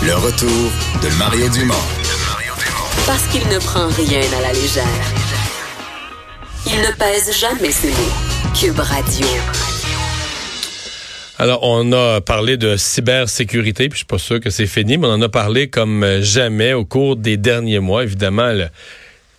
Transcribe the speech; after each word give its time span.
Le 0.00 0.14
retour 0.14 0.48
de 1.02 1.18
Mario 1.18 1.48
Dumont. 1.48 1.74
Parce 3.04 3.26
qu'il 3.26 3.46
ne 3.48 3.58
prend 3.58 3.88
rien 3.88 4.20
à 4.38 4.42
la 4.42 4.52
légère. 4.52 4.84
Il 6.66 6.80
ne 6.80 6.92
pèse 6.96 7.36
jamais 7.36 7.72
ses 7.72 7.88
mots. 7.88 8.54
Cube 8.54 8.78
Radio. 8.78 9.26
Alors, 11.38 11.60
on 11.62 11.92
a 11.92 12.20
parlé 12.20 12.56
de 12.56 12.76
cybersécurité, 12.76 13.88
puis 13.88 13.96
je 13.96 13.98
suis 13.98 14.06
pas 14.06 14.18
sûr 14.18 14.40
que 14.40 14.50
c'est 14.50 14.66
fini, 14.66 14.98
mais 14.98 15.08
on 15.08 15.14
en 15.14 15.22
a 15.22 15.28
parlé 15.28 15.68
comme 15.68 16.20
jamais 16.20 16.74
au 16.74 16.84
cours 16.84 17.16
des 17.16 17.36
derniers 17.36 17.80
mois. 17.80 18.04
Évidemment, 18.04 18.52
le, 18.52 18.68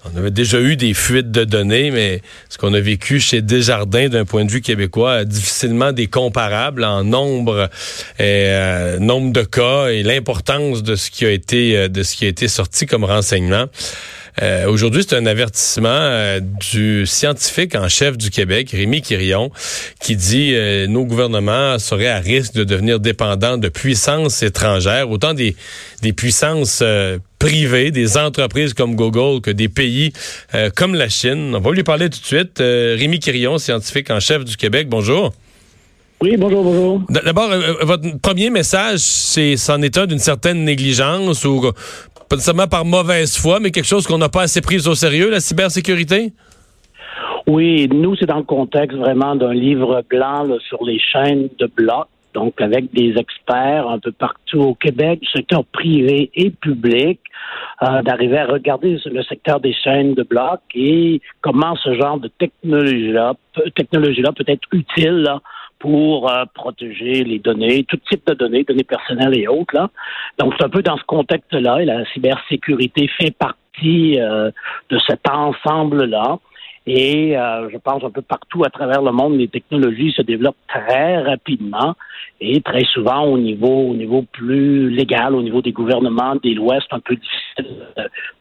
on 0.05 0.17
avait 0.17 0.31
déjà 0.31 0.59
eu 0.59 0.75
des 0.75 0.93
fuites 0.93 1.31
de 1.31 1.43
données, 1.43 1.91
mais 1.91 2.21
ce 2.49 2.57
qu'on 2.57 2.73
a 2.73 2.79
vécu 2.79 3.19
chez 3.19 3.41
Desjardins 3.41 4.07
d'un 4.07 4.25
point 4.25 4.45
de 4.45 4.51
vue 4.51 4.61
québécois, 4.61 5.25
difficilement 5.25 5.91
des 5.91 6.07
comparables 6.07 6.83
en 6.83 7.03
nombre, 7.03 7.69
et, 8.17 8.23
euh, 8.23 8.99
nombre 8.99 9.33
de 9.33 9.43
cas 9.43 9.87
et 9.87 10.03
l'importance 10.03 10.83
de 10.83 10.95
ce 10.95 11.11
qui 11.11 11.25
a 11.25 11.31
été 11.31 11.77
euh, 11.77 11.87
de 11.89 12.03
ce 12.03 12.15
qui 12.15 12.25
a 12.25 12.29
été 12.29 12.47
sorti 12.47 12.85
comme 12.85 13.03
renseignement. 13.03 13.65
Euh, 14.41 14.67
Aujourd'hui, 14.67 15.03
c'est 15.07 15.15
un 15.15 15.25
avertissement 15.25 15.89
euh, 15.89 16.39
du 16.39 17.05
scientifique 17.05 17.75
en 17.75 17.89
chef 17.89 18.17
du 18.17 18.29
Québec, 18.29 18.69
Rémi 18.71 19.01
Quirion, 19.01 19.51
qui 19.99 20.15
dit 20.15 20.51
euh, 20.53 20.87
nos 20.87 21.05
gouvernements 21.05 21.77
seraient 21.79 22.07
à 22.07 22.19
risque 22.19 22.53
de 22.53 22.63
devenir 22.63 22.99
dépendants 22.99 23.57
de 23.57 23.69
puissances 23.69 24.43
étrangères, 24.43 25.09
autant 25.09 25.33
des, 25.33 25.55
des 26.01 26.13
puissances 26.13 26.83
privées, 27.39 27.91
des 27.91 28.17
entreprises 28.17 28.73
comme 28.73 28.95
Google, 28.95 29.41
que 29.41 29.51
des 29.51 29.69
pays 29.69 30.11
comme 30.75 30.93
la 30.93 31.09
Chine. 31.09 31.55
On 31.55 31.59
va 31.59 31.71
lui 31.71 31.83
parler 31.83 32.09
tout 32.09 32.19
de 32.19 32.25
suite. 32.25 32.59
Rémi 32.59 33.19
Quirion, 33.19 33.57
scientifique 33.57 34.11
en 34.11 34.19
chef 34.19 34.45
du 34.45 34.57
Québec, 34.57 34.87
bonjour. 34.89 35.31
Oui, 36.21 36.35
bonjour, 36.37 36.63
bonjour. 36.63 37.01
D'abord, 37.09 37.49
votre 37.83 38.19
premier 38.19 38.49
message, 38.49 38.99
c'est 38.99 39.53
est 39.53 39.97
un 39.97 40.05
d'une 40.05 40.19
certaine 40.19 40.65
négligence 40.65 41.45
ou 41.45 41.71
pas 42.29 42.35
nécessairement 42.35 42.67
par 42.67 42.83
mauvaise 42.83 43.37
foi, 43.37 43.59
mais 43.59 43.71
quelque 43.71 43.87
chose 43.87 44.05
qu'on 44.05 44.17
n'a 44.17 44.29
pas 44.29 44.43
assez 44.43 44.61
pris 44.61 44.85
au 44.85 44.95
sérieux, 44.95 45.29
la 45.29 45.39
cybersécurité? 45.39 46.33
Oui, 47.47 47.87
nous, 47.87 48.15
c'est 48.17 48.27
dans 48.27 48.37
le 48.37 48.43
contexte 48.43 48.97
vraiment 48.97 49.35
d'un 49.35 49.53
livre 49.53 50.03
blanc 50.09 50.43
là, 50.43 50.57
sur 50.67 50.83
les 50.83 50.99
chaînes 50.99 51.49
de 51.57 51.71
blocs, 51.73 52.07
donc 52.33 52.59
avec 52.61 52.93
des 52.93 53.15
experts 53.17 53.87
un 53.87 53.99
peu 53.99 54.11
partout 54.11 54.59
au 54.59 54.73
Québec, 54.75 55.21
secteur 55.33 55.65
privé 55.65 56.29
et 56.35 56.49
public, 56.49 57.19
euh, 57.81 58.01
d'arriver 58.01 58.37
à 58.37 58.45
regarder 58.45 58.97
le 59.05 59.23
secteur 59.23 59.59
des 59.59 59.73
chaînes 59.73 60.13
de 60.13 60.23
blocs 60.23 60.61
et 60.75 61.21
comment 61.41 61.75
ce 61.77 61.93
genre 61.95 62.19
de 62.19 62.27
technologie-là, 62.27 63.33
technologie-là 63.75 64.31
peut 64.33 64.45
être 64.47 64.67
utile 64.71 65.21
là, 65.21 65.41
pour 65.79 66.29
euh, 66.29 66.43
protéger 66.53 67.23
les 67.23 67.39
données, 67.39 67.85
tout 67.85 67.97
type 68.09 68.27
de 68.27 68.33
données, 68.33 68.63
données 68.63 68.83
personnelles 68.83 69.37
et 69.37 69.47
autres. 69.47 69.73
Là. 69.73 69.89
Donc, 70.37 70.53
c'est 70.57 70.65
un 70.65 70.69
peu 70.69 70.83
dans 70.83 70.97
ce 70.97 71.03
contexte-là, 71.03 71.81
et 71.81 71.85
la 71.85 72.05
cybersécurité 72.13 73.09
fait 73.17 73.31
partie 73.31 74.19
euh, 74.19 74.51
de 74.89 74.99
cet 75.07 75.27
ensemble-là. 75.29 76.39
Et 76.91 77.37
euh, 77.37 77.69
je 77.71 77.77
pense 77.77 78.03
un 78.03 78.09
peu 78.09 78.23
partout 78.23 78.63
à 78.63 78.71
travers 78.71 79.03
le 79.03 79.11
monde, 79.11 79.37
les 79.37 79.47
technologies 79.47 80.11
se 80.11 80.23
développent 80.23 80.57
très 80.67 81.21
rapidement 81.21 81.93
et 82.41 82.61
très 82.61 82.83
souvent 82.83 83.25
au 83.25 83.37
niveau 83.37 83.91
au 83.91 83.93
niveau 83.93 84.25
plus 84.31 84.89
légal, 84.89 85.35
au 85.35 85.43
niveau 85.43 85.61
des 85.61 85.71
gouvernements, 85.71 86.35
des 86.37 86.55
lois, 86.55 86.79
c'est 86.81 86.95
un 86.95 86.99
peu 86.99 87.15
difficile 87.15 87.77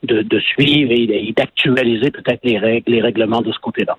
de, 0.02 0.40
suivre 0.40 0.92
et 0.92 1.34
d'actualiser 1.36 2.10
peut-être 2.10 2.40
les 2.42 2.56
règles, 2.56 2.90
les 2.90 3.02
règlements 3.02 3.42
de 3.42 3.52
ce 3.52 3.58
côté-là. 3.58 3.98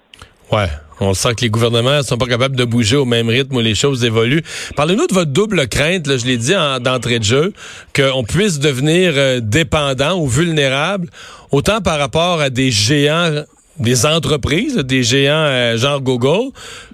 Ouais, 0.51 0.65
on 0.99 1.13
sent 1.13 1.35
que 1.35 1.41
les 1.41 1.51
gouvernements 1.51 2.01
sont 2.01 2.17
pas 2.17 2.25
capables 2.25 2.55
de 2.55 2.65
bouger 2.65 2.95
au 2.95 3.05
même 3.05 3.29
rythme 3.29 3.57
où 3.57 3.59
les 3.59 3.75
choses 3.75 4.03
évoluent. 4.03 4.41
Parlez-nous 4.75 5.05
de 5.05 5.13
votre 5.13 5.31
double 5.31 5.67
crainte, 5.67 6.07
là, 6.07 6.17
je 6.17 6.25
l'ai 6.25 6.37
dit 6.37 6.53
d'entrée 6.81 7.19
de 7.19 7.23
jeu, 7.23 7.53
qu'on 7.95 8.23
puisse 8.23 8.57
devenir 8.57 9.13
euh, 9.15 9.41
dépendant 9.41 10.19
ou 10.19 10.25
vulnérable, 10.25 11.07
autant 11.51 11.81
par 11.81 11.99
rapport 11.99 12.41
à 12.41 12.49
des 12.49 12.71
géants, 12.71 13.43
des 13.79 14.05
entreprises, 14.05 14.77
des 14.77 15.03
géants 15.03 15.33
euh, 15.33 15.77
genre 15.77 16.01
Google, 16.01 16.51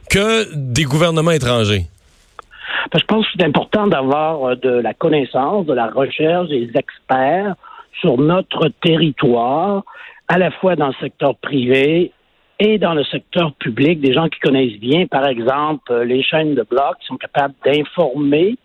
que 0.09 0.53
des 0.55 0.83
gouvernements 0.83 1.31
étrangers? 1.31 1.85
Ben, 2.91 2.99
je 2.99 3.05
pense 3.05 3.25
que 3.25 3.31
c'est 3.37 3.45
important 3.45 3.87
d'avoir 3.87 4.43
euh, 4.43 4.55
de 4.55 4.69
la 4.69 4.93
connaissance, 4.93 5.65
de 5.65 5.73
la 5.73 5.87
recherche, 5.87 6.49
des 6.49 6.69
experts 6.75 7.55
sur 7.99 8.17
notre 8.17 8.69
territoire, 8.81 9.83
à 10.27 10.37
la 10.37 10.51
fois 10.51 10.75
dans 10.75 10.87
le 10.87 10.93
secteur 10.99 11.35
privé 11.35 12.11
et 12.59 12.77
dans 12.77 12.93
le 12.93 13.03
secteur 13.03 13.53
public, 13.53 13.99
des 13.99 14.13
gens 14.13 14.29
qui 14.29 14.39
connaissent 14.39 14.79
bien, 14.79 15.07
par 15.07 15.27
exemple, 15.27 15.91
euh, 15.91 16.05
les 16.05 16.23
chaînes 16.23 16.55
de 16.55 16.63
blocs, 16.63 16.97
qui 17.01 17.07
sont 17.07 17.17
capables 17.17 17.53
d'informer, 17.65 18.55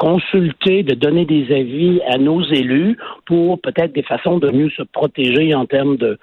consulter, 0.00 0.82
de 0.82 0.94
donner 0.94 1.26
des 1.26 1.54
avis 1.54 2.00
à 2.08 2.16
nos 2.16 2.42
élus 2.42 2.96
pour 3.26 3.60
peut-être 3.60 3.92
des 3.92 4.02
façons 4.02 4.38
de 4.38 4.50
mieux 4.50 4.70
se 4.70 4.82
protéger 4.82 5.54
en 5.54 5.66
termes 5.66 5.98
de, 5.98 6.18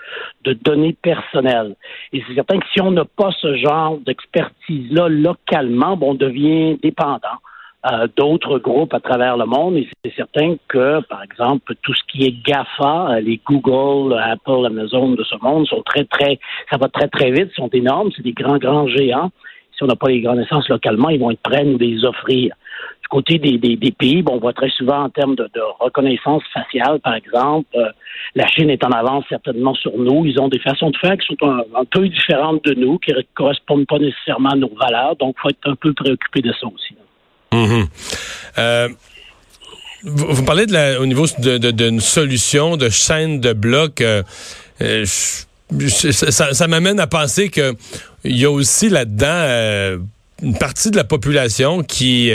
de 0.46 0.54
données 0.54 0.98
personnelles. 1.00 1.76
Et 2.12 2.24
c'est 2.28 2.34
certain 2.34 2.58
que 2.58 2.66
si 2.74 2.82
on 2.82 2.90
n'a 2.90 3.06
pas 3.06 3.30
ce 3.40 3.56
genre 3.56 4.00
d'expertise-là 4.00 5.10
localement, 5.10 5.96
bon, 5.96 6.12
on 6.12 6.16
devient 6.16 6.80
dépendant. 6.82 7.38
Euh, 7.86 8.08
d'autres 8.18 8.58
groupes 8.58 8.96
à 8.96 9.00
travers 9.00 9.38
le 9.38 9.46
monde. 9.46 9.78
Et 9.78 9.88
c'est 10.04 10.16
certain 10.16 10.56
que, 10.68 11.00
par 11.02 11.22
exemple, 11.22 11.76
tout 11.84 11.94
ce 11.94 12.02
qui 12.12 12.26
est 12.26 12.36
GAFA, 12.44 13.12
euh, 13.12 13.20
les 13.20 13.40
Google, 13.46 14.18
Apple, 14.20 14.66
Amazon 14.66 15.12
de 15.12 15.24
ce 15.24 15.36
monde 15.44 15.68
sont 15.68 15.84
très, 15.84 16.04
très, 16.06 16.40
ça 16.72 16.78
va 16.78 16.88
très, 16.88 17.08
très 17.08 17.30
vite, 17.30 17.52
sont 17.54 17.70
énormes, 17.70 18.10
c'est 18.16 18.24
des 18.24 18.34
grands, 18.34 18.58
grands 18.58 18.88
géants. 18.88 19.30
Si 19.78 19.84
on 19.84 19.86
n'a 19.86 19.96
pas 19.96 20.10
les 20.10 20.24
connaissances 20.24 20.68
localement, 20.70 21.10
ils 21.10 21.20
vont 21.20 21.30
être 21.30 21.42
prêts 21.42 21.62
à 21.62 21.64
nous 21.64 21.78
les 21.78 22.04
offrir. 22.04 22.56
Côté 23.10 23.40
des, 23.40 23.92
pays, 23.92 24.22
bon, 24.22 24.34
on 24.36 24.40
voit 24.40 24.54
très 24.54 24.70
souvent 24.70 25.04
en 25.04 25.10
termes 25.10 25.36
de, 25.36 25.50
reconnaissance 25.80 26.44
faciale, 26.54 27.00
par 27.00 27.16
exemple, 27.16 27.68
euh, 27.76 27.90
la 28.36 28.48
Chine 28.48 28.70
est 28.70 28.84
en 28.84 28.92
avance 28.92 29.24
certainement 29.30 29.74
sur 29.76 29.98
nous. 29.98 30.26
Ils 30.26 30.40
ont 30.40 30.50
des 30.50 30.60
façons 30.60 30.90
de 30.90 30.98
faire 30.98 31.18
qui 31.18 31.28
sont 31.28 31.48
un, 31.48 31.86
peu 31.86 32.08
différentes 32.10 32.64
de 32.66 32.74
nous, 32.74 32.98
qui 33.00 33.12
ne 33.12 33.22
correspondent 33.34 33.88
pas 33.88 34.00
nécessairement 34.00 34.50
à 34.50 34.56
nos 34.56 34.72
valeurs. 34.76 35.16
Donc, 35.16 35.36
il 35.38 35.42
faut 35.42 35.50
être 35.50 35.70
un 35.70 35.76
peu 35.76 35.94
préoccupé 35.94 36.42
de 36.42 36.52
ça 36.60 36.68
aussi. 36.68 36.96
Mhm. 37.54 37.88
Euh, 38.58 38.90
vous, 40.04 40.44
parlez 40.44 40.66
de 40.66 40.74
la, 40.74 41.00
au 41.00 41.06
niveau 41.06 41.26
d'une 41.40 42.00
solution 42.00 42.78
de 42.78 42.90
chaîne 42.90 43.40
de 43.40 43.54
blocs. 43.54 44.02
Euh, 44.02 44.24
euh, 44.82 45.06
ça, 45.06 46.68
m'amène 46.68 47.00
à 47.00 47.08
penser 47.08 47.50
que 47.50 47.74
il 48.24 48.38
y 48.38 48.46
a 48.46 48.52
aussi 48.52 48.90
là-dedans 48.90 50.00
une 50.42 50.58
partie 50.58 50.92
de 50.92 50.98
la 50.98 51.04
population 51.04 51.82
qui 51.82 52.32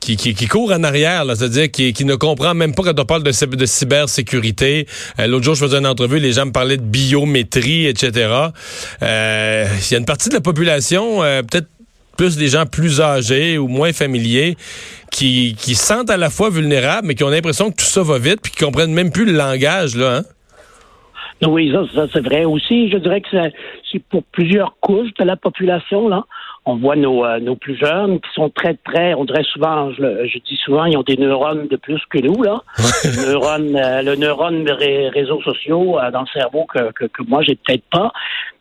qui, 0.00 0.16
qui, 0.16 0.46
court 0.46 0.72
en 0.72 0.84
arrière, 0.84 1.24
c'est-à-dire 1.34 1.70
qui, 1.70 1.92
qui, 1.92 2.04
ne 2.04 2.14
comprend 2.14 2.54
même 2.54 2.74
pas 2.74 2.82
quand 2.84 3.00
on 3.00 3.04
parle 3.04 3.22
de, 3.22 3.32
cybersécurité. 3.66 4.86
L'autre 5.18 5.44
jour, 5.44 5.54
je 5.54 5.64
faisais 5.64 5.78
une 5.78 5.86
entrevue, 5.86 6.18
les 6.18 6.32
gens 6.32 6.46
me 6.46 6.52
parlaient 6.52 6.76
de 6.76 6.82
biométrie, 6.82 7.86
etc. 7.86 8.12
Il 9.00 9.06
y 9.06 9.94
a 9.94 9.98
une 9.98 10.04
partie 10.04 10.28
de 10.28 10.34
la 10.34 10.40
population, 10.40 11.20
peut-être 11.20 11.68
plus 12.16 12.36
des 12.36 12.48
gens 12.48 12.66
plus 12.66 13.00
âgés 13.00 13.58
ou 13.58 13.68
moins 13.68 13.92
familiers 13.92 14.56
qui, 15.12 15.54
qui 15.58 15.74
sentent 15.74 16.10
à 16.10 16.16
la 16.16 16.30
fois 16.30 16.50
vulnérables, 16.50 17.06
mais 17.06 17.14
qui 17.14 17.24
ont 17.24 17.28
l'impression 17.28 17.70
que 17.70 17.76
tout 17.76 17.84
ça 17.84 18.02
va 18.02 18.18
vite, 18.18 18.40
puis 18.42 18.52
qui 18.52 18.64
comprennent 18.64 18.92
même 18.92 19.10
plus 19.10 19.24
le 19.24 19.32
langage, 19.32 19.96
là. 19.96 20.18
Hein? 20.18 20.22
Oui, 21.46 21.70
ça, 21.94 22.06
c'est 22.12 22.24
vrai 22.24 22.44
aussi. 22.46 22.90
Je 22.90 22.96
dirais 22.96 23.20
que 23.20 23.28
c'est 23.92 24.02
pour 24.08 24.24
plusieurs 24.24 24.76
couches 24.80 25.12
de 25.18 25.24
la 25.24 25.36
population, 25.36 26.08
là. 26.08 26.24
On 26.68 26.76
voit 26.76 26.96
nos, 26.96 27.24
euh, 27.24 27.38
nos 27.38 27.54
plus 27.54 27.76
jeunes 27.76 28.18
qui 28.20 28.28
sont 28.34 28.50
très, 28.50 28.74
très, 28.74 29.14
on 29.14 29.24
dirait 29.24 29.44
souvent, 29.44 29.92
je, 29.92 30.38
dis 30.40 30.56
souvent, 30.64 30.84
ils 30.84 30.96
ont 30.96 31.02
des 31.02 31.16
neurones 31.16 31.68
de 31.68 31.76
plus 31.76 32.00
que 32.10 32.18
nous, 32.18 32.42
là. 32.42 32.60
le 33.04 33.28
neurone, 33.28 33.76
euh, 33.76 34.02
le 34.02 34.16
neurone 34.16 34.64
des 34.64 35.08
réseaux 35.08 35.40
sociaux 35.42 35.98
euh, 35.98 36.10
dans 36.10 36.22
le 36.22 36.26
cerveau 36.34 36.66
que, 36.66 36.90
que, 36.90 37.04
que 37.04 37.22
moi, 37.22 37.42
j'ai 37.42 37.54
peut-être 37.54 37.84
pas. 37.90 38.12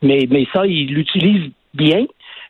Mais, 0.04 0.28
mais 0.30 0.46
ça, 0.54 0.68
ils 0.68 0.94
l'utilisent 0.94 1.52
bien 1.74 2.06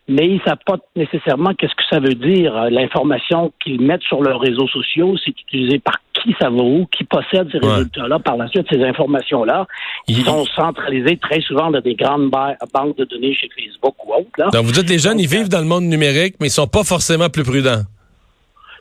mais 0.08 0.26
ils 0.26 0.36
ne 0.36 0.40
savent 0.40 0.64
pas 0.64 0.76
nécessairement 0.94 1.54
qu'est-ce 1.54 1.74
que 1.74 1.82
ça 1.90 1.98
veut 1.98 2.14
dire. 2.14 2.56
Euh, 2.56 2.70
l'information 2.70 3.52
qu'ils 3.62 3.80
mettent 3.80 4.02
sur 4.02 4.22
leurs 4.22 4.40
réseaux 4.40 4.68
sociaux, 4.68 5.16
c'est 5.24 5.32
utilisé 5.32 5.78
par 5.78 5.96
qui 6.14 6.34
ça 6.40 6.48
va 6.48 6.62
où, 6.62 6.86
qui 6.86 7.04
possède 7.04 7.48
ces 7.50 7.58
résultats-là. 7.58 8.18
Par 8.20 8.36
la 8.36 8.48
suite, 8.48 8.66
ces 8.70 8.82
informations-là, 8.82 9.66
ils 10.08 10.24
sont 10.24 10.44
centralisées 10.56 11.16
très 11.16 11.40
souvent 11.40 11.70
dans 11.70 11.80
des 11.80 11.94
grandes 11.94 12.30
banques 12.30 12.96
de 12.96 13.04
données 13.04 13.34
chez 13.34 13.48
Facebook 13.48 13.94
ou 14.06 14.14
autres. 14.14 14.50
Donc, 14.52 14.64
vous 14.64 14.72
dites 14.72 14.88
les 14.88 14.98
jeunes, 14.98 15.18
ils 15.18 15.28
vivent 15.28 15.48
dans 15.48 15.60
le 15.60 15.66
monde 15.66 15.84
numérique, 15.84 16.36
mais 16.40 16.46
ils 16.46 16.50
sont 16.50 16.68
pas 16.68 16.84
forcément 16.84 17.28
plus 17.28 17.42
prudents. 17.42 17.82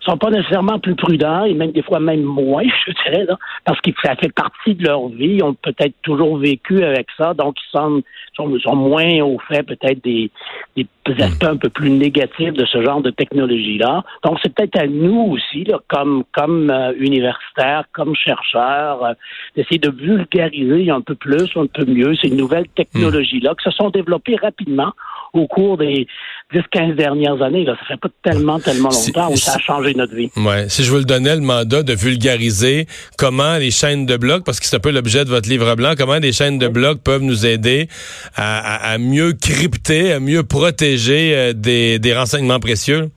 Sont 0.05 0.17
pas 0.17 0.29
nécessairement 0.29 0.79
plus 0.79 0.95
prudents 0.95 1.43
et 1.43 1.53
même 1.53 1.71
des 1.71 1.81
fois 1.81 1.99
même 1.99 2.23
moins, 2.23 2.63
je 2.87 2.91
dirais, 3.03 3.25
là, 3.25 3.37
parce 3.63 3.79
que 3.81 3.91
ça 4.03 4.15
fait 4.15 4.33
partie 4.33 4.75
de 4.75 4.85
leur 4.85 5.07
vie. 5.09 5.35
Ils 5.35 5.43
ont 5.43 5.53
peut-être 5.53 5.95
toujours 6.01 6.37
vécu 6.37 6.83
avec 6.83 7.07
ça, 7.17 7.33
donc 7.33 7.55
ils 7.59 7.71
sont, 7.71 8.03
sont, 8.35 8.75
moins 8.75 9.21
au 9.21 9.39
fait 9.47 9.63
peut-être 9.63 10.03
des, 10.03 10.31
des 10.75 10.87
aspects 11.19 11.43
un 11.45 11.57
peu 11.57 11.69
plus 11.69 11.89
négatifs 11.89 12.53
de 12.53 12.65
ce 12.65 12.83
genre 12.83 13.01
de 13.01 13.09
technologie-là. 13.09 14.03
Donc 14.23 14.39
c'est 14.41 14.53
peut-être 14.53 14.79
à 14.79 14.87
nous 14.87 15.31
aussi, 15.31 15.63
là, 15.63 15.79
comme 15.87 16.23
comme 16.31 16.69
euh, 16.69 16.93
universitaires, 16.97 17.85
comme 17.93 18.15
chercheurs, 18.15 19.03
euh, 19.03 19.13
d'essayer 19.55 19.79
de 19.79 19.89
vulgariser 19.89 20.89
un 20.89 21.01
peu 21.01 21.15
plus, 21.15 21.49
un 21.55 21.67
peu 21.67 21.85
mieux 21.85 22.15
ces 22.15 22.29
nouvelles 22.29 22.67
technologies-là 22.75 23.53
qui 23.55 23.63
se 23.63 23.71
sont 23.71 23.89
développées 23.89 24.35
rapidement 24.35 24.91
au 25.33 25.47
cours 25.47 25.77
des 25.77 26.07
10-15 26.53 26.95
dernières 26.95 27.41
années. 27.41 27.65
Là. 27.65 27.75
Ça 27.79 27.85
fait 27.85 27.99
pas 27.99 28.09
tellement, 28.23 28.59
tellement 28.59 28.89
longtemps 28.89 29.31
où 29.31 29.35
ça 29.35 29.55
a 29.55 29.59
changé 29.59 29.93
notre 29.95 30.15
vie. 30.15 30.29
Ouais. 30.37 30.69
Si 30.69 30.83
je 30.83 30.91
vous 30.91 30.97
le 30.97 31.05
donnais, 31.05 31.35
le 31.35 31.41
mandat 31.41 31.83
de 31.83 31.93
vulgariser 31.93 32.87
comment 33.17 33.57
les 33.57 33.71
chaînes 33.71 34.05
de 34.05 34.17
blocs, 34.17 34.43
parce 34.43 34.59
que 34.59 34.65
c'est 34.65 34.75
un 34.75 34.79
peu 34.79 34.91
l'objet 34.91 35.25
de 35.25 35.29
votre 35.29 35.49
livre 35.49 35.75
blanc, 35.75 35.93
comment 35.97 36.17
les 36.17 36.31
chaînes 36.31 36.57
de 36.57 36.67
blocs 36.67 37.01
peuvent 37.01 37.23
nous 37.23 37.45
aider 37.45 37.87
à, 38.35 38.97
mieux 38.97 39.33
crypter, 39.33 40.13
à 40.13 40.19
mieux 40.19 40.43
protéger 40.43 41.35
euh, 41.35 41.53
des, 41.53 41.99
des 41.99 42.13
renseignements 42.13 42.59
précieux? 42.59 43.09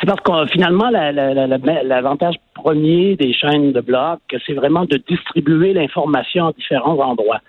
C'est 0.00 0.06
parce 0.06 0.20
que 0.20 0.52
finalement, 0.52 0.90
l'avantage 0.90 2.36
premier 2.54 3.16
des 3.16 3.32
chaînes 3.32 3.72
de 3.72 3.80
blocs, 3.80 4.20
c'est 4.46 4.52
vraiment 4.52 4.84
de 4.84 5.00
distribuer 5.08 5.72
l'information 5.72 6.48
à 6.48 6.52
différents 6.52 6.98
endroits. 6.98 7.40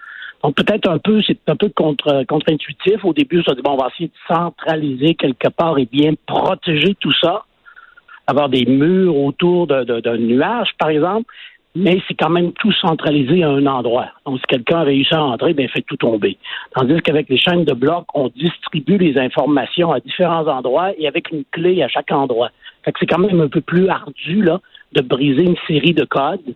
Donc 0.43 0.55
peut-être 0.55 0.89
un 0.89 0.99
peu, 0.99 1.21
c'est 1.25 1.39
un 1.47 1.55
peu 1.55 1.69
contre, 1.69 2.23
contre-intuitif. 2.27 3.03
Au 3.03 3.13
début, 3.13 3.43
ça 3.43 3.55
dit 3.55 3.61
bon, 3.61 3.71
on 3.71 3.77
va 3.77 3.89
essayer 3.93 4.09
de 4.09 4.35
centraliser 4.35 5.15
quelque 5.15 5.49
part 5.49 5.77
et 5.77 5.85
bien 5.85 6.13
protéger 6.25 6.95
tout 6.99 7.13
ça, 7.21 7.43
avoir 8.27 8.49
des 8.49 8.65
murs 8.65 9.15
autour 9.15 9.67
d'un 9.67 10.17
nuage, 10.17 10.69
par 10.77 10.89
exemple. 10.89 11.25
Mais 11.75 12.01
c'est 12.07 12.15
quand 12.15 12.31
même 12.31 12.53
tout 12.53 12.71
centralisé 12.71 13.43
à 13.43 13.49
un 13.49 13.65
endroit. 13.67 14.07
Donc, 14.25 14.39
si 14.39 14.45
quelqu'un 14.47 14.79
a 14.79 14.83
réussi 14.83 15.13
à 15.13 15.23
entrer, 15.23 15.53
ben, 15.53 15.63
il 15.63 15.69
fait 15.69 15.83
tout 15.83 15.97
tomber. 15.97 16.37
Tandis 16.73 16.99
qu'avec 17.01 17.29
les 17.29 17.37
chaînes 17.37 17.65
de 17.65 17.73
blocs, 17.73 18.07
on 18.15 18.29
distribue 18.29 18.97
les 18.97 19.19
informations 19.19 19.91
à 19.91 19.99
différents 19.99 20.47
endroits 20.47 20.91
et 20.97 21.07
avec 21.07 21.29
une 21.31 21.43
clé 21.51 21.83
à 21.83 21.87
chaque 21.87 22.11
endroit. 22.11 22.49
Fait 22.83 22.91
que 22.91 22.99
c'est 22.99 23.05
quand 23.05 23.19
même 23.19 23.41
un 23.41 23.47
peu 23.47 23.61
plus 23.61 23.89
ardu, 23.89 24.41
là, 24.41 24.59
de 24.93 25.01
briser 25.01 25.43
une 25.43 25.57
série 25.67 25.93
de 25.93 26.03
codes 26.05 26.55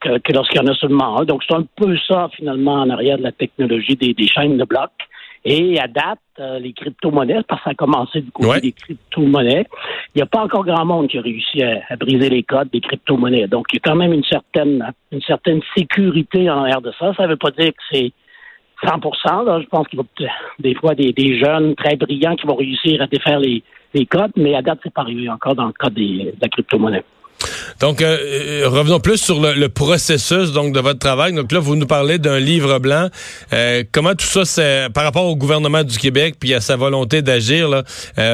que, 0.00 0.32
lorsqu'il 0.32 0.60
y 0.60 0.64
en 0.64 0.68
a 0.68 0.74
seulement 0.74 1.20
un. 1.20 1.24
Donc, 1.24 1.42
c'est 1.46 1.54
un 1.54 1.66
peu 1.76 1.96
ça, 2.08 2.30
finalement, 2.34 2.74
en 2.74 2.90
arrière 2.90 3.18
de 3.18 3.22
la 3.22 3.32
technologie 3.32 3.96
des, 3.96 4.26
chaînes 4.26 4.56
de 4.56 4.64
blocs. 4.64 4.90
Et 5.44 5.78
à 5.80 5.88
date, 5.88 6.20
euh, 6.38 6.60
les 6.60 6.72
crypto-monnaies, 6.72 7.42
parce 7.48 7.60
que 7.62 7.64
ça 7.64 7.70
a 7.70 7.74
commencé 7.74 8.20
du 8.20 8.30
côté 8.30 8.60
des 8.60 8.72
crypto-monnaies, 8.72 9.66
il 10.14 10.18
n'y 10.18 10.22
a 10.22 10.26
pas 10.26 10.40
encore 10.40 10.64
grand 10.64 10.84
monde 10.84 11.08
qui 11.08 11.18
a 11.18 11.22
réussi 11.22 11.62
à, 11.62 11.96
briser 11.96 12.28
les 12.28 12.44
codes 12.44 12.70
des 12.72 12.80
crypto-monnaies. 12.80 13.48
Donc, 13.48 13.66
il 13.72 13.76
y 13.76 13.78
a 13.78 13.90
quand 13.90 13.96
même 13.96 14.12
une 14.12 14.24
certaine, 14.24 14.92
une 15.10 15.22
certaine 15.22 15.60
sécurité 15.76 16.48
en 16.48 16.60
arrière 16.60 16.80
de 16.80 16.92
ça. 16.98 17.12
Ça 17.14 17.24
ne 17.24 17.28
veut 17.28 17.36
pas 17.36 17.50
dire 17.50 17.72
que 17.72 17.82
c'est 17.90 18.12
100% 18.84 19.44
là. 19.44 19.60
Je 19.60 19.66
pense 19.66 19.88
qu'il 19.88 19.98
y 19.98 20.24
a 20.24 20.30
des 20.60 20.74
fois 20.74 20.94
des, 20.94 21.38
jeunes 21.38 21.74
très 21.74 21.96
brillants 21.96 22.36
qui 22.36 22.46
vont 22.46 22.56
réussir 22.56 23.02
à 23.02 23.08
défaire 23.08 23.40
les, 23.40 23.64
les 23.94 24.06
codes, 24.06 24.32
mais 24.36 24.54
à 24.54 24.62
date, 24.62 24.78
c'est 24.84 24.94
pas 24.94 25.02
arrivé 25.02 25.28
encore 25.28 25.56
dans 25.56 25.66
le 25.66 25.72
cas 25.72 25.90
des, 25.90 26.32
de 26.32 26.40
la 26.40 26.48
crypto-monnaie. 26.48 27.04
Donc, 27.80 28.00
euh, 28.00 28.16
euh, 28.64 28.68
revenons 28.68 29.00
plus 29.00 29.16
sur 29.16 29.40
le, 29.40 29.68
processus 29.68 30.52
donc 30.52 30.72
de 30.72 30.80
votre 30.80 30.98
travail. 30.98 31.32
Donc 31.32 31.50
là, 31.52 31.58
vous 31.58 31.76
nous 31.76 31.86
parlez 31.86 32.18
d'un 32.18 32.38
livre 32.38 32.78
blanc. 32.78 33.08
Euh, 33.52 33.82
comment 33.90 34.12
tout 34.12 34.26
ça, 34.26 34.44
c'est 34.44 34.88
par 34.94 35.04
rapport 35.04 35.26
au 35.26 35.36
gouvernement 35.36 35.82
du 35.82 35.98
Québec 35.98 36.36
puis 36.38 36.54
à 36.54 36.60
sa 36.60 36.76
volonté 36.76 37.22
d'agir, 37.22 37.82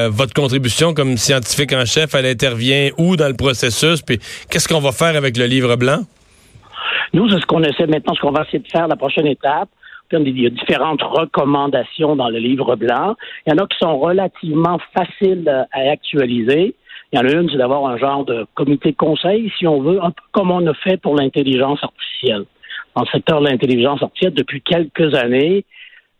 votre 0.09 0.33
contribution 0.33 0.93
comme 0.93 1.17
scientifique 1.17 1.73
en 1.73 1.85
chef, 1.85 2.13
elle 2.13 2.25
intervient 2.25 2.89
où 2.97 3.15
dans 3.15 3.27
le 3.27 3.33
processus? 3.33 4.01
Puis 4.01 4.19
qu'est-ce 4.49 4.67
qu'on 4.67 4.79
va 4.79 4.91
faire 4.91 5.15
avec 5.15 5.37
le 5.37 5.45
livre 5.45 5.75
blanc? 5.75 5.99
Nous, 7.13 7.29
c'est 7.29 7.39
ce 7.39 7.45
qu'on 7.45 7.63
essaie 7.63 7.87
maintenant, 7.87 8.13
ce 8.13 8.21
qu'on 8.21 8.31
va 8.31 8.43
essayer 8.43 8.59
de 8.59 8.67
faire 8.67 8.87
la 8.87 8.95
prochaine 8.95 9.25
étape. 9.25 9.69
Il 10.11 10.41
y 10.41 10.47
a 10.47 10.49
différentes 10.49 11.03
recommandations 11.03 12.15
dans 12.15 12.29
le 12.29 12.39
livre 12.39 12.75
blanc. 12.75 13.15
Il 13.45 13.53
y 13.53 13.53
en 13.53 13.63
a 13.63 13.67
qui 13.67 13.77
sont 13.77 13.99
relativement 13.99 14.79
faciles 14.93 15.47
à 15.71 15.79
actualiser. 15.91 16.75
Il 17.11 17.19
y 17.19 17.21
en 17.21 17.27
a 17.27 17.31
une, 17.31 17.49
c'est 17.49 17.57
d'avoir 17.57 17.85
un 17.85 17.97
genre 17.97 18.25
de 18.25 18.45
comité 18.55 18.93
conseil, 18.93 19.51
si 19.57 19.67
on 19.67 19.81
veut, 19.81 20.03
un 20.03 20.11
peu 20.11 20.23
comme 20.31 20.51
on 20.51 20.65
a 20.67 20.73
fait 20.73 20.97
pour 20.97 21.15
l'intelligence 21.15 21.83
artificielle. 21.83 22.45
Dans 22.95 23.03
le 23.03 23.07
secteur 23.11 23.41
de 23.41 23.47
l'intelligence 23.47 24.01
artificielle, 24.01 24.33
depuis 24.33 24.61
quelques 24.61 25.13
années, 25.15 25.63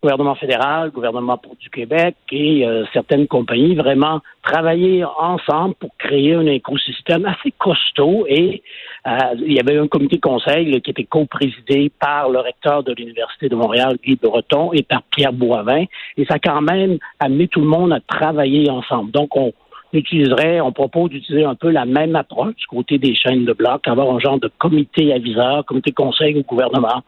gouvernement 0.02 0.34
fédéral, 0.34 0.90
gouvernement 0.90 1.40
du 1.60 1.68
Québec 1.70 2.16
et 2.32 2.66
euh, 2.66 2.84
certaines 2.92 3.26
compagnies 3.26 3.74
vraiment 3.74 4.20
travailler 4.42 5.04
ensemble 5.04 5.74
pour 5.74 5.90
créer 5.98 6.34
un 6.34 6.46
écosystème 6.46 7.26
assez 7.26 7.52
costaud 7.58 8.24
et 8.28 8.62
euh, 9.06 9.10
il 9.36 9.52
y 9.52 9.60
avait 9.60 9.78
un 9.78 9.88
comité 9.88 10.18
conseil 10.18 10.80
qui 10.80 10.90
était 10.90 11.04
co-présidé 11.04 11.90
par 12.00 12.30
le 12.30 12.38
recteur 12.38 12.82
de 12.82 12.92
l'Université 12.92 13.48
de 13.48 13.56
Montréal, 13.56 13.98
Guy 14.02 14.16
Breton, 14.16 14.72
et 14.72 14.82
par 14.82 15.02
Pierre 15.14 15.32
Boivin 15.32 15.84
et 16.16 16.24
ça 16.24 16.34
a 16.34 16.38
quand 16.38 16.62
même 16.62 16.98
amené 17.18 17.48
tout 17.48 17.60
le 17.60 17.66
monde 17.66 17.92
à 17.92 18.00
travailler 18.00 18.70
ensemble. 18.70 19.10
Donc 19.10 19.36
on, 19.36 19.52
utiliserait, 19.92 20.60
on 20.60 20.72
propose 20.72 21.10
d'utiliser 21.10 21.44
un 21.44 21.54
peu 21.54 21.70
la 21.70 21.84
même 21.84 22.16
approche 22.16 22.54
du 22.56 22.66
côté 22.66 22.98
des 22.98 23.14
chaînes 23.14 23.44
de 23.44 23.52
blocs, 23.52 23.86
avoir 23.88 24.14
un 24.14 24.20
genre 24.20 24.38
de 24.38 24.50
comité 24.58 25.12
aviseur, 25.12 25.64
comité 25.64 25.92
conseil 25.92 26.38
au 26.38 26.42
gouvernement, 26.42 27.02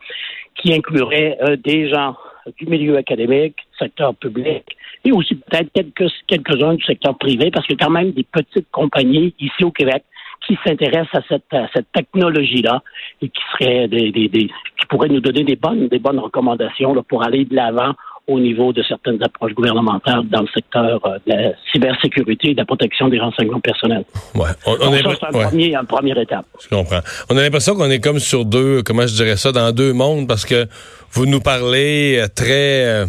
qui 0.56 0.74
inclurait 0.74 1.38
euh, 1.42 1.56
des 1.56 1.88
gens 1.88 2.16
du 2.58 2.66
milieu 2.66 2.96
académique, 2.96 3.56
secteur 3.78 4.14
public, 4.14 4.64
et 5.04 5.12
aussi 5.12 5.34
peut-être 5.34 5.72
quelques, 5.72 6.10
quelques-uns 6.26 6.74
du 6.74 6.84
secteur 6.84 7.16
privé, 7.18 7.50
parce 7.50 7.66
qu'il 7.66 7.76
y 7.78 7.82
a 7.82 7.86
quand 7.86 7.92
même 7.92 8.12
des 8.12 8.24
petites 8.24 8.70
compagnies 8.70 9.34
ici 9.38 9.64
au 9.64 9.70
Québec 9.70 10.04
qui 10.46 10.58
s'intéressent 10.64 11.14
à 11.14 11.22
cette, 11.28 11.70
cette 11.72 11.92
technologie-là 11.92 12.82
et 13.20 13.28
qui 13.28 13.42
seraient 13.52 13.88
des, 13.88 14.10
des, 14.10 14.28
des, 14.28 14.48
qui 14.48 14.86
pourraient 14.88 15.08
nous 15.08 15.20
donner 15.20 15.44
des 15.44 15.56
bonnes, 15.56 15.88
des 15.88 15.98
bonnes 15.98 16.18
recommandations 16.18 16.94
là, 16.94 17.02
pour 17.02 17.24
aller 17.24 17.44
de 17.44 17.54
l'avant 17.54 17.94
au 18.28 18.38
niveau 18.38 18.72
de 18.72 18.82
certaines 18.82 19.22
approches 19.22 19.52
gouvernementales 19.52 20.22
dans 20.28 20.42
le 20.42 20.48
secteur 20.54 21.00
euh, 21.04 21.19
de 21.26 21.32
la 21.32 21.52
cybersécurité 21.72 22.50
et 22.50 22.54
de 22.54 22.58
la 22.58 22.64
protection 22.64 23.08
des 23.08 23.19
renseignements 23.19 23.60
personnels. 23.60 24.04
Ouais. 24.34 24.50
On, 24.64 24.76
Donc, 24.76 24.94
ça, 24.94 25.10
c'est 25.19 25.36
un 25.36 25.48
premier, 25.48 25.74
une 25.74 25.86
première 25.86 26.19
étape. 26.19 26.46
Je 26.60 26.69
comprends. 26.69 27.00
On 27.28 27.36
a 27.36 27.42
l'impression 27.42 27.74
qu'on 27.74 27.90
est 27.90 28.00
comme 28.00 28.20
sur 28.20 28.44
deux, 28.44 28.82
comment 28.82 29.06
je 29.06 29.14
dirais 29.14 29.36
ça, 29.36 29.50
dans 29.50 29.72
deux 29.72 29.92
mondes, 29.92 30.28
parce 30.28 30.44
que 30.44 30.66
vous 31.12 31.26
nous 31.26 31.40
parlez 31.40 32.19
euh, 32.19 32.28
très... 32.32 32.86
Euh, 32.86 33.06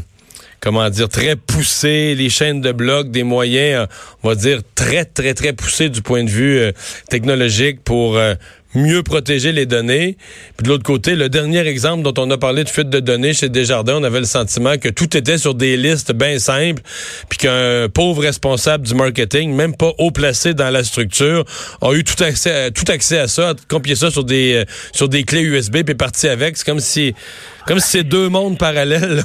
comment 0.59 0.89
dire, 0.89 1.09
très 1.09 1.35
poussé, 1.35 2.15
les 2.15 2.29
chaînes 2.29 2.61
de 2.61 2.71
blocs, 2.71 3.11
des 3.11 3.23
moyens, 3.23 3.85
on 4.23 4.29
va 4.29 4.35
dire, 4.35 4.59
très, 4.75 5.03
très, 5.03 5.33
très 5.33 5.51
poussés 5.51 5.89
du 5.89 6.01
point 6.01 6.23
de 6.23 6.29
vue 6.29 6.71
technologique 7.09 7.83
pour 7.83 8.17
mieux 8.75 9.03
protéger 9.03 9.51
les 9.51 9.65
données. 9.65 10.17
Puis 10.57 10.63
de 10.63 10.69
l'autre 10.69 10.83
côté, 10.83 11.15
le 11.15 11.29
dernier 11.29 11.65
exemple 11.67 12.03
dont 12.03 12.13
on 12.17 12.29
a 12.31 12.37
parlé 12.37 12.63
de 12.63 12.69
fuite 12.69 12.89
de 12.89 12.99
données 12.99 13.33
chez 13.33 13.49
Desjardins, 13.49 13.97
on 13.97 14.03
avait 14.03 14.19
le 14.19 14.25
sentiment 14.25 14.77
que 14.77 14.89
tout 14.89 15.15
était 15.15 15.37
sur 15.37 15.55
des 15.55 15.77
listes 15.77 16.13
bien 16.13 16.39
simples, 16.39 16.81
puis 17.29 17.37
qu'un 17.37 17.87
pauvre 17.93 18.21
responsable 18.21 18.85
du 18.85 18.95
marketing, 18.95 19.53
même 19.53 19.75
pas 19.75 19.91
haut 19.97 20.11
placé 20.11 20.53
dans 20.53 20.69
la 20.69 20.83
structure, 20.83 21.43
a 21.81 21.93
eu 21.93 22.03
tout 22.03 22.21
accès, 22.23 22.65
à, 22.65 22.71
tout 22.71 22.89
accès 22.91 23.19
à 23.19 23.27
ça, 23.27 23.49
a 23.49 23.53
copié 23.67 23.95
ça 23.95 24.09
sur 24.09 24.23
des 24.23 24.55
euh, 24.55 24.63
sur 24.93 25.09
des 25.09 25.23
clés 25.23 25.41
USB 25.41 25.83
puis 25.83 25.91
est 25.91 25.95
parti 25.95 26.27
avec. 26.27 26.57
C'est 26.57 26.65
comme 26.65 26.79
si 26.79 27.13
comme 27.67 27.79
si 27.79 27.89
c'est 27.89 28.03
deux 28.03 28.29
mondes 28.29 28.57
parallèles. 28.57 29.21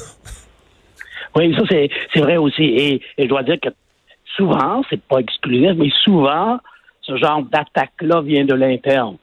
Oui, 1.36 1.54
ça 1.54 1.62
c'est 1.68 2.20
vrai 2.20 2.36
aussi. 2.36 2.64
Et, 2.64 2.94
et 3.16 3.24
je 3.24 3.28
dois 3.28 3.42
dire 3.42 3.58
que 3.62 3.68
souvent, 4.36 4.82
c'est 4.88 5.00
pas 5.02 5.18
exclusif, 5.18 5.72
mais 5.76 5.90
souvent, 6.04 6.58
ce 7.02 7.16
genre 7.16 7.42
d'attaque-là 7.42 8.22
vient 8.22 8.44
de 8.44 8.54
l'interne. 8.54 9.16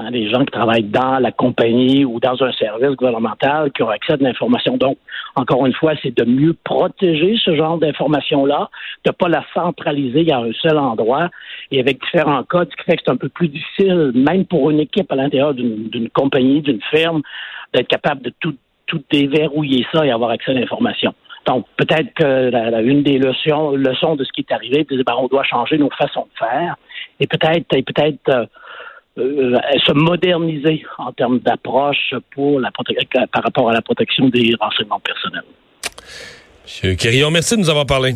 Hein, 0.00 0.12
des 0.12 0.30
gens 0.30 0.44
qui 0.44 0.52
travaillent 0.52 0.84
dans 0.84 1.18
la 1.18 1.32
compagnie 1.32 2.04
ou 2.04 2.20
dans 2.20 2.40
un 2.44 2.52
service 2.52 2.90
gouvernemental 2.90 3.72
qui 3.72 3.82
ont 3.82 3.88
accès 3.88 4.12
à 4.12 4.16
de 4.16 4.22
l'information. 4.22 4.76
Donc, 4.76 4.96
encore 5.34 5.66
une 5.66 5.72
fois, 5.72 5.94
c'est 6.00 6.16
de 6.16 6.24
mieux 6.24 6.54
protéger 6.62 7.36
ce 7.44 7.56
genre 7.56 7.78
d'information-là, 7.78 8.70
de 9.04 9.10
ne 9.10 9.12
pas 9.12 9.28
la 9.28 9.44
centraliser 9.52 10.30
à 10.30 10.38
un 10.38 10.52
seul 10.52 10.78
endroit 10.78 11.30
et 11.72 11.80
avec 11.80 12.00
différents 12.00 12.44
codes, 12.44 12.68
ce 12.70 12.76
qui 12.76 12.84
fait 12.84 12.96
que 12.96 13.02
c'est 13.06 13.10
un 13.10 13.16
peu 13.16 13.28
plus 13.28 13.48
difficile, 13.48 14.12
même 14.14 14.44
pour 14.44 14.70
une 14.70 14.78
équipe 14.78 15.10
à 15.10 15.16
l'intérieur 15.16 15.52
d'une 15.52 16.08
compagnie, 16.10 16.62
d'une 16.62 16.80
firme, 16.94 17.22
d'être 17.74 17.88
capable 17.88 18.22
de 18.22 18.32
tout, 18.38 18.54
déverrouiller 19.10 19.84
ça 19.92 20.06
et 20.06 20.12
avoir 20.12 20.30
accès 20.30 20.52
à 20.52 20.54
l'information. 20.54 21.12
Donc, 21.46 21.66
peut-être 21.76 22.14
que 22.14 22.50
la, 22.50 22.82
une 22.82 23.02
des 23.02 23.18
leçons, 23.18 23.72
leçons 23.72 24.14
de 24.14 24.22
ce 24.22 24.30
qui 24.32 24.42
est 24.48 24.54
arrivé, 24.54 24.86
c'est 24.88 24.96
ben, 25.02 25.14
on 25.18 25.26
doit 25.26 25.42
changer 25.42 25.76
nos 25.76 25.90
façons 25.90 26.26
de 26.32 26.38
faire 26.38 26.76
et 27.20 27.26
peut-être, 27.26 27.66
peut-être 27.68 28.28
euh, 28.28 28.46
euh, 29.18 29.58
se 29.84 29.92
moderniser 29.92 30.84
en 30.98 31.12
termes 31.12 31.40
d'approche 31.40 32.14
pour 32.32 32.60
la 32.60 32.70
par 33.32 33.42
rapport 33.42 33.70
à 33.70 33.72
la 33.72 33.82
protection 33.82 34.28
des 34.28 34.52
renseignements 34.60 35.00
personnels. 35.00 35.42
Monsieur 36.64 36.94
Quirillon, 36.94 37.30
merci 37.30 37.56
de 37.56 37.60
nous 37.60 37.70
avoir 37.70 37.86
parlé. 37.86 38.14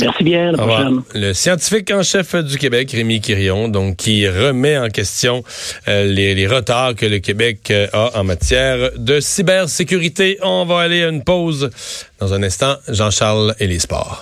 Merci 0.00 0.24
bien. 0.24 0.52
La 0.52 0.90
Le 1.14 1.32
scientifique 1.34 1.90
en 1.90 2.02
chef 2.02 2.34
du 2.34 2.56
Québec, 2.56 2.90
Rémi 2.92 3.20
Quirion, 3.20 3.68
donc 3.68 3.96
qui 3.96 4.26
remet 4.26 4.78
en 4.78 4.88
question 4.88 5.44
euh, 5.86 6.06
les, 6.06 6.34
les, 6.34 6.46
retards 6.46 6.94
que 6.94 7.04
le 7.04 7.18
Québec 7.18 7.70
euh, 7.70 7.86
a 7.92 8.18
en 8.18 8.24
matière 8.24 8.92
de 8.96 9.20
cybersécurité. 9.20 10.38
On 10.42 10.64
va 10.64 10.80
aller 10.80 11.02
à 11.02 11.08
une 11.08 11.22
pause 11.22 11.70
dans 12.20 12.32
un 12.32 12.42
instant. 12.42 12.76
Jean-Charles 12.88 13.54
et 13.60 13.66
les 13.66 13.80
sports. 13.80 14.20